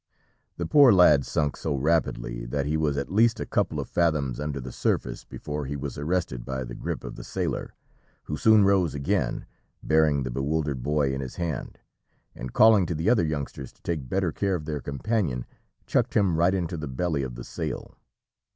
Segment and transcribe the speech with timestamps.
[0.57, 4.39] The poor lad sunk so rapidly that he was at least a couple of fathoms
[4.39, 7.75] under the surface before he was arrested by the grip of the sailor,
[8.23, 9.45] who soon rose again,
[9.83, 11.77] bearing the bewildered boy in his hand,
[12.33, 15.45] and calling to the other youngsters to take better care of their companion,
[15.85, 17.93] chucked him right into the belly of the sail.